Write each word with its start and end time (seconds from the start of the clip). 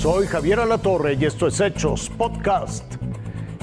Soy 0.00 0.26
Javier 0.26 0.60
Alatorre 0.60 1.12
y 1.20 1.26
esto 1.26 1.46
es 1.46 1.60
Hechos 1.60 2.08
Podcast. 2.08 2.94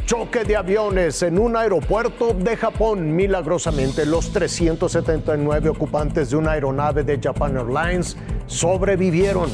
Choque 0.06 0.44
de 0.44 0.56
aviones 0.56 1.24
en 1.24 1.40
un 1.40 1.58
aeropuerto 1.58 2.36
de 2.36 2.56
Japón. 2.56 3.16
Milagrosamente, 3.16 4.06
los 4.06 4.32
379 4.32 5.70
ocupantes 5.70 6.30
de 6.30 6.36
una 6.36 6.52
aeronave 6.52 7.02
de 7.02 7.20
Japan 7.20 7.58
Airlines 7.58 8.18
sobrevivieron. 8.46 9.50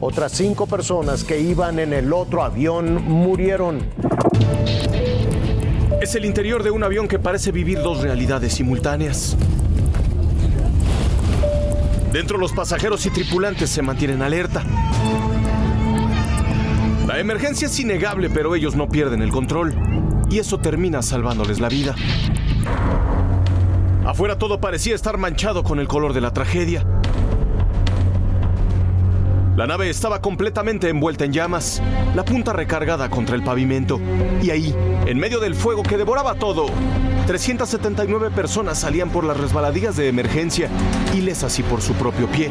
Otras 0.00 0.32
cinco 0.32 0.66
personas 0.66 1.22
que 1.22 1.38
iban 1.38 1.78
en 1.78 1.92
el 1.92 2.12
otro 2.12 2.42
avión 2.42 3.04
murieron. 3.04 3.78
Es 6.02 6.16
el 6.16 6.24
interior 6.24 6.64
de 6.64 6.72
un 6.72 6.82
avión 6.82 7.06
que 7.06 7.20
parece 7.20 7.52
vivir 7.52 7.80
dos 7.80 8.00
realidades 8.00 8.54
simultáneas. 8.54 9.36
Dentro 12.12 12.38
los 12.38 12.52
pasajeros 12.52 13.06
y 13.06 13.10
tripulantes 13.10 13.70
se 13.70 13.82
mantienen 13.82 14.20
alerta. 14.20 14.64
La 17.06 17.18
emergencia 17.18 17.66
es 17.66 17.78
innegable, 17.78 18.30
pero 18.30 18.54
ellos 18.54 18.74
no 18.76 18.88
pierden 18.88 19.20
el 19.20 19.30
control. 19.30 19.74
Y 20.30 20.38
eso 20.38 20.58
termina 20.58 21.02
salvándoles 21.02 21.60
la 21.60 21.68
vida. 21.68 21.94
Afuera 24.06 24.38
todo 24.38 24.58
parecía 24.58 24.94
estar 24.94 25.18
manchado 25.18 25.62
con 25.64 25.78
el 25.78 25.86
color 25.86 26.14
de 26.14 26.22
la 26.22 26.32
tragedia. 26.32 26.86
La 29.54 29.66
nave 29.66 29.90
estaba 29.90 30.22
completamente 30.22 30.88
envuelta 30.88 31.26
en 31.26 31.32
llamas, 31.32 31.82
la 32.14 32.24
punta 32.24 32.54
recargada 32.54 33.10
contra 33.10 33.36
el 33.36 33.44
pavimento. 33.44 34.00
Y 34.42 34.50
ahí, 34.50 34.74
en 35.06 35.18
medio 35.18 35.40
del 35.40 35.54
fuego 35.54 35.82
que 35.82 35.98
devoraba 35.98 36.34
todo, 36.34 36.66
379 37.26 38.30
personas 38.30 38.80
salían 38.80 39.10
por 39.10 39.24
las 39.24 39.36
resbaladillas 39.36 39.96
de 39.96 40.08
emergencia, 40.08 40.70
ilesas 41.14 41.58
y 41.58 41.62
por 41.62 41.82
su 41.82 41.92
propio 41.92 42.26
pie. 42.28 42.50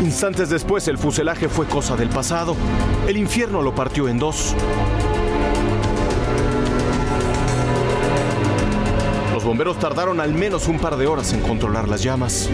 Instantes 0.00 0.48
después 0.48 0.88
el 0.88 0.98
fuselaje 0.98 1.48
fue 1.48 1.66
cosa 1.66 1.96
del 1.96 2.08
pasado. 2.08 2.56
El 3.06 3.16
infierno 3.16 3.62
lo 3.62 3.74
partió 3.74 4.08
en 4.08 4.18
dos. 4.18 4.54
Los 9.32 9.44
bomberos 9.44 9.78
tardaron 9.78 10.20
al 10.20 10.32
menos 10.32 10.68
un 10.68 10.78
par 10.78 10.96
de 10.96 11.06
horas 11.06 11.32
en 11.32 11.40
controlar 11.40 11.88
las 11.88 12.02
llamas. 12.02 12.48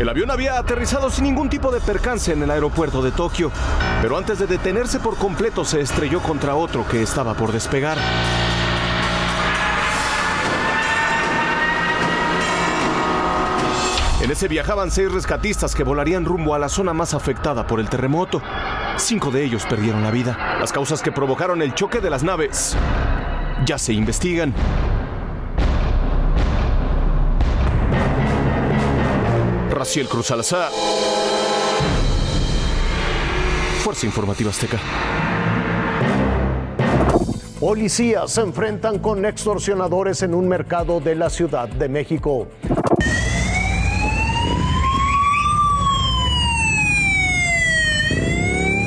El 0.00 0.08
avión 0.08 0.30
había 0.30 0.58
aterrizado 0.58 1.10
sin 1.10 1.24
ningún 1.24 1.50
tipo 1.50 1.70
de 1.70 1.78
percance 1.78 2.32
en 2.32 2.42
el 2.42 2.50
aeropuerto 2.50 3.02
de 3.02 3.10
Tokio, 3.10 3.52
pero 4.00 4.16
antes 4.16 4.38
de 4.38 4.46
detenerse 4.46 4.98
por 4.98 5.16
completo 5.18 5.62
se 5.62 5.80
estrelló 5.80 6.20
contra 6.20 6.54
otro 6.54 6.88
que 6.88 7.02
estaba 7.02 7.34
por 7.34 7.52
despegar. 7.52 7.98
En 14.22 14.30
ese 14.30 14.48
viajaban 14.48 14.90
seis 14.90 15.10
rescatistas 15.10 15.74
que 15.74 15.82
volarían 15.82 16.26
rumbo 16.26 16.54
a 16.54 16.58
la 16.58 16.68
zona 16.68 16.92
más 16.92 17.14
afectada 17.14 17.66
por 17.66 17.80
el 17.80 17.88
terremoto. 17.88 18.42
Cinco 18.98 19.30
de 19.30 19.42
ellos 19.42 19.64
perdieron 19.64 20.02
la 20.02 20.10
vida. 20.10 20.56
Las 20.60 20.72
causas 20.72 21.00
que 21.00 21.10
provocaron 21.10 21.62
el 21.62 21.74
choque 21.74 22.00
de 22.00 22.10
las 22.10 22.22
naves 22.22 22.76
ya 23.64 23.78
se 23.78 23.94
investigan. 23.94 24.52
Raciel 29.70 30.06
Cruz 30.06 30.26
Salazar. 30.26 30.70
Fuerza 33.82 34.04
Informativa 34.04 34.50
Azteca. 34.50 34.78
Policías 37.58 38.32
se 38.32 38.42
enfrentan 38.42 38.98
con 38.98 39.24
extorsionadores 39.24 40.22
en 40.22 40.34
un 40.34 40.46
mercado 40.46 41.00
de 41.00 41.14
la 41.14 41.30
Ciudad 41.30 41.68
de 41.68 41.88
México. 41.88 42.48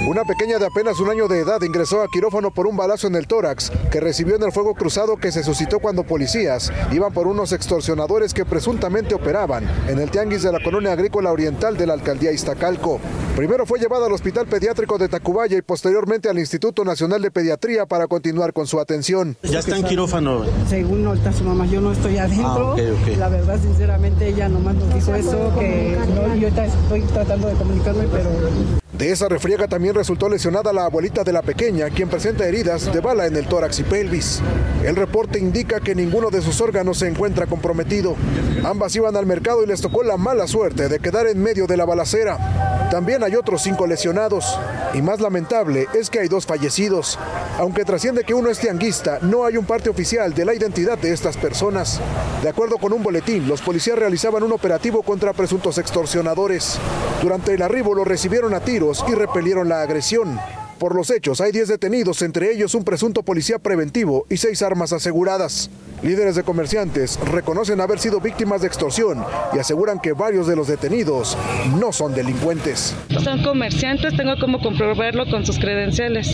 Una 0.06 0.26
pequeña 0.26 0.60
de 0.60 0.66
apenas 0.66 1.00
un 1.00 1.10
año 1.10 1.30
de 1.30 1.40
edad 1.40 1.62
ingresó 1.62 2.02
a 2.02 2.10
quirófano 2.10 2.52
por 2.52 2.68
un 2.68 2.76
balazo 2.76 3.08
en 3.08 3.16
el 3.16 3.26
tórax 3.26 3.72
que 3.90 4.02
recibió 4.02 4.36
en 4.36 4.44
el 4.44 4.52
fuego 4.52 4.76
cruzado 4.76 5.16
que 5.16 5.32
se 5.32 5.44
suscitó 5.44 5.80
cuando 5.80 6.04
policías 6.04 6.74
iban 6.92 7.14
por 7.14 7.26
unos 7.26 7.54
extorsionadores 7.54 8.34
que 8.34 8.44
presuntamente 8.44 9.16
operaban 9.16 9.66
en 9.88 10.00
el 10.00 10.12
tianguis 10.12 10.44
de 10.44 10.52
la 10.52 10.62
colonia 10.62 10.92
agrícola 10.92 11.32
oriental 11.32 11.78
de 11.78 11.88
la 11.88 11.94
alcaldía 11.94 12.34
Iztacalco. 12.34 13.00
Primero 13.38 13.66
fue 13.66 13.80
llevada 13.80 14.08
al 14.08 14.12
Hospital 14.12 14.46
Pediátrico 14.46 14.98
de 14.98 15.08
Tacubaya 15.08 15.58
y 15.58 15.62
posteriormente 15.62 16.28
al 16.28 16.38
Instituto 16.38 16.84
Nacional 16.84 17.22
de 17.22 17.32
Pediatría 17.32 17.86
para 17.86 18.08
continuar 18.08 18.52
con 18.52 18.68
su 18.68 18.82
atención. 18.82 19.38
Ya 19.44 19.60
está 19.60 19.78
en 19.78 19.84
quirófano. 19.84 20.44
Según 20.68 21.06
no 21.06 21.14
está 21.14 21.32
su 21.32 21.46
mamá, 21.46 21.66
yo 21.66 21.80
no 21.80 21.94
estoy 21.94 22.18
adentro. 22.18 22.76
Ah. 22.78 23.10
La 23.18 23.30
verdad, 23.30 23.58
sinceramente, 23.62 24.28
ella 24.28 24.50
nomás 24.50 24.76
nos 24.76 24.94
dijo 24.94 25.16
eso, 25.16 25.54
que 25.58 25.98
no, 26.14 26.36
yo 26.36 26.50
estoy 26.50 27.02
tratando 27.14 27.48
de 27.48 27.54
comunicarme, 27.56 28.04
pero 28.12 28.83
De 29.04 29.12
esa 29.12 29.28
refriega 29.28 29.68
también 29.68 29.96
resultó 29.96 30.30
lesionada 30.30 30.72
la 30.72 30.86
abuelita 30.86 31.26
de 31.26 31.34
la 31.34 31.42
pequeña, 31.42 31.90
quien 31.90 32.08
presenta 32.08 32.48
heridas 32.48 32.90
de 32.94 33.02
bala 33.02 33.26
en 33.26 33.36
el 33.36 33.46
tórax 33.48 33.80
y 33.80 33.84
pelvis. 33.84 34.42
El 34.82 34.96
reporte 34.96 35.40
indica 35.40 35.82
que 35.82 35.94
ninguno 35.94 36.30
de 36.30 36.42
sus 36.42 36.62
órganos 36.62 37.00
se 37.00 37.10
encuentra 37.10 37.46
comprometido. 37.46 38.16
Ambas 38.64 38.96
iban 38.96 39.18
al 39.18 39.26
mercado 39.26 39.62
y 39.62 39.68
les 39.68 39.82
tocó 39.82 40.04
la 40.04 40.16
mala 40.16 40.48
suerte 40.48 40.88
de 40.88 41.00
quedar 41.00 41.28
en 41.28 41.44
medio 41.44 41.68
de 41.68 41.76
la 41.76 41.84
balacera. 41.84 42.73
También 42.94 43.24
hay 43.24 43.36
otros 43.36 43.64
cinco 43.64 43.88
lesionados. 43.88 44.56
Y 44.94 45.02
más 45.02 45.20
lamentable 45.20 45.88
es 45.96 46.12
que 46.12 46.20
hay 46.20 46.28
dos 46.28 46.46
fallecidos. 46.46 47.18
Aunque 47.58 47.86
trasciende 47.86 48.24
que 48.24 48.36
uno 48.36 48.52
es 48.52 48.60
tianguista, 48.60 49.18
no 49.24 49.46
hay 49.46 49.58
un 49.58 49.66
parte 49.66 49.90
oficial 49.90 50.32
de 50.36 50.46
la 50.46 50.54
identidad 50.54 50.96
de 51.00 51.12
estas 51.12 51.36
personas. 51.36 52.00
De 52.44 52.50
acuerdo 52.50 52.78
con 52.78 52.94
un 52.94 53.02
boletín, 53.02 53.48
los 53.48 53.64
policías 53.64 53.98
realizaban 53.98 54.44
un 54.44 54.52
operativo 54.52 55.02
contra 55.02 55.34
presuntos 55.34 55.80
extorsionadores. 55.80 56.78
Durante 57.24 57.56
el 57.56 57.64
arribo 57.64 57.96
los 57.96 58.08
recibieron 58.08 58.54
a 58.54 58.60
tiros 58.60 59.04
y 59.08 59.16
repelieron 59.16 59.70
la 59.70 59.82
agresión. 59.82 60.40
Por 60.84 60.96
los 60.96 61.10
hechos 61.12 61.40
hay 61.40 61.54
10 61.54 61.70
detenidos, 61.70 62.22
entre 62.24 62.52
ellos 62.52 62.76
un 62.76 62.84
presunto 62.84 63.24
policía 63.24 63.58
preventivo 63.58 64.26
y 64.30 64.36
seis 64.36 64.62
armas 64.62 64.92
aseguradas. 64.92 65.70
Líderes 66.02 66.36
de 66.36 66.44
comerciantes 66.44 67.18
reconocen 67.22 67.80
haber 67.80 68.00
sido 68.00 68.20
víctimas 68.20 68.60
de 68.60 68.68
extorsión 68.68 69.24
y 69.54 69.60
aseguran 69.60 70.02
que 70.02 70.12
varios 70.12 70.46
de 70.46 70.58
los 70.58 70.68
detenidos 70.68 71.38
no 71.80 71.94
son 71.94 72.14
delincuentes. 72.14 72.94
Son 73.24 73.42
comerciantes, 73.44 74.18
tengo 74.18 74.34
como 74.42 74.60
comprobarlo 74.60 75.24
con 75.32 75.46
sus 75.46 75.58
credenciales, 75.58 76.28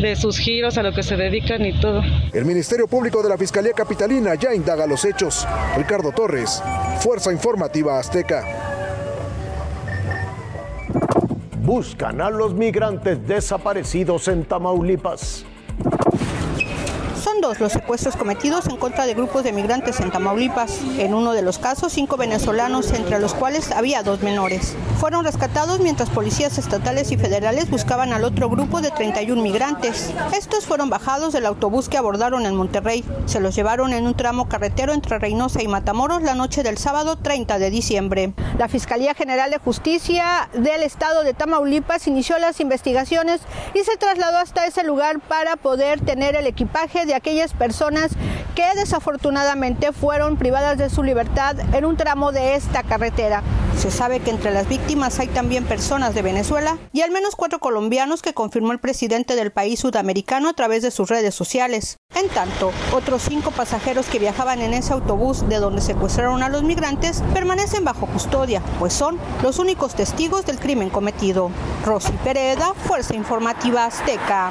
de 0.00 0.14
sus 0.14 0.38
giros, 0.38 0.78
a 0.78 0.84
lo 0.84 0.94
que 0.94 1.02
se 1.02 1.16
dedican 1.16 1.66
y 1.66 1.80
todo. 1.80 2.02
El 2.32 2.44
Ministerio 2.44 2.86
Público 2.86 3.20
de 3.20 3.30
la 3.30 3.36
Fiscalía 3.36 3.72
Capitalina 3.72 4.36
ya 4.36 4.54
indaga 4.54 4.86
los 4.86 5.04
hechos. 5.04 5.44
Ricardo 5.76 6.12
Torres, 6.12 6.62
Fuerza 7.00 7.32
Informativa 7.32 7.98
Azteca. 7.98 8.81
Buscan 11.64 12.20
a 12.20 12.28
los 12.28 12.54
migrantes 12.54 13.24
desaparecidos 13.24 14.26
en 14.26 14.44
Tamaulipas. 14.44 15.44
Los 17.42 17.72
secuestros 17.72 18.14
cometidos 18.14 18.68
en 18.68 18.76
contra 18.76 19.04
de 19.04 19.14
grupos 19.14 19.42
de 19.42 19.52
migrantes 19.52 19.98
en 19.98 20.12
Tamaulipas. 20.12 20.78
En 20.98 21.12
uno 21.12 21.32
de 21.32 21.42
los 21.42 21.58
casos, 21.58 21.92
cinco 21.92 22.16
venezolanos, 22.16 22.92
entre 22.92 23.18
los 23.18 23.34
cuales 23.34 23.72
había 23.72 24.04
dos 24.04 24.22
menores. 24.22 24.76
Fueron 25.00 25.24
rescatados 25.24 25.80
mientras 25.80 26.08
policías 26.08 26.56
estatales 26.58 27.10
y 27.10 27.16
federales 27.16 27.68
buscaban 27.68 28.12
al 28.12 28.22
otro 28.22 28.48
grupo 28.48 28.80
de 28.80 28.92
31 28.92 29.42
migrantes. 29.42 30.12
Estos 30.32 30.66
fueron 30.66 30.88
bajados 30.88 31.32
del 31.32 31.46
autobús 31.46 31.88
que 31.88 31.98
abordaron 31.98 32.46
en 32.46 32.54
Monterrey. 32.54 33.04
Se 33.26 33.40
los 33.40 33.56
llevaron 33.56 33.92
en 33.92 34.06
un 34.06 34.14
tramo 34.14 34.48
carretero 34.48 34.92
entre 34.92 35.18
Reynosa 35.18 35.62
y 35.64 35.68
Matamoros 35.68 36.22
la 36.22 36.36
noche 36.36 36.62
del 36.62 36.78
sábado 36.78 37.16
30 37.16 37.58
de 37.58 37.70
diciembre. 37.70 38.34
La 38.56 38.68
Fiscalía 38.68 39.14
General 39.14 39.50
de 39.50 39.58
Justicia 39.58 40.48
del 40.52 40.84
Estado 40.84 41.24
de 41.24 41.34
Tamaulipas 41.34 42.06
inició 42.06 42.38
las 42.38 42.60
investigaciones 42.60 43.40
y 43.74 43.80
se 43.80 43.96
trasladó 43.96 44.38
hasta 44.38 44.64
ese 44.64 44.84
lugar 44.84 45.18
para 45.18 45.56
poder 45.56 46.00
tener 46.00 46.36
el 46.36 46.46
equipaje 46.46 47.04
de 47.04 47.14
aquellas 47.32 47.54
personas 47.54 48.10
que 48.54 48.64
desafortunadamente 48.76 49.92
fueron 49.92 50.36
privadas 50.36 50.76
de 50.76 50.90
su 50.90 51.02
libertad 51.02 51.56
en 51.74 51.86
un 51.86 51.96
tramo 51.96 52.30
de 52.30 52.56
esta 52.56 52.82
carretera. 52.82 53.42
Se 53.78 53.90
sabe 53.90 54.20
que 54.20 54.30
entre 54.30 54.50
las 54.50 54.68
víctimas 54.68 55.18
hay 55.18 55.28
también 55.28 55.64
personas 55.64 56.14
de 56.14 56.20
Venezuela 56.20 56.76
y 56.92 57.00
al 57.00 57.10
menos 57.10 57.34
cuatro 57.34 57.58
colombianos 57.58 58.20
que 58.20 58.34
confirmó 58.34 58.72
el 58.72 58.80
presidente 58.80 59.34
del 59.34 59.50
país 59.50 59.80
sudamericano 59.80 60.50
a 60.50 60.52
través 60.52 60.82
de 60.82 60.90
sus 60.90 61.08
redes 61.08 61.34
sociales. 61.34 61.96
En 62.14 62.28
tanto, 62.28 62.70
otros 62.94 63.22
cinco 63.22 63.50
pasajeros 63.50 64.04
que 64.08 64.18
viajaban 64.18 64.60
en 64.60 64.74
ese 64.74 64.92
autobús 64.92 65.48
de 65.48 65.56
donde 65.56 65.80
secuestraron 65.80 66.42
a 66.42 66.50
los 66.50 66.64
migrantes 66.64 67.22
permanecen 67.32 67.82
bajo 67.82 68.06
custodia, 68.08 68.60
pues 68.78 68.92
son 68.92 69.18
los 69.42 69.58
únicos 69.58 69.94
testigos 69.94 70.44
del 70.44 70.58
crimen 70.58 70.90
cometido. 70.90 71.50
Rosy 71.86 72.12
Pereda, 72.24 72.74
Fuerza 72.74 73.14
Informativa 73.14 73.86
Azteca. 73.86 74.50